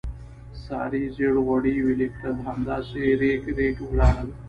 سارې 0.65 1.03
زېړ 1.15 1.35
غوړي 1.45 1.73
ویلې 1.85 2.07
کړل، 2.15 2.35
همداسې 2.47 3.01
رېګ 3.21 3.41
رېګ 3.57 3.75
ولاړل. 3.85 4.29